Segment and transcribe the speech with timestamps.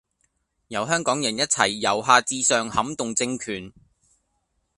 [0.69, 3.71] 由香港人一齊由下至上撼動政權